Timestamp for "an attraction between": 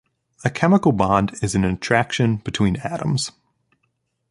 1.53-2.77